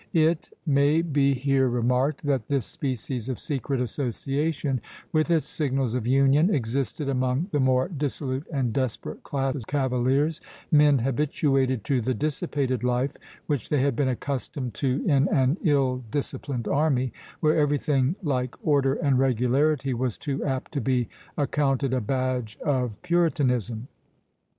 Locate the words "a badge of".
21.93-22.99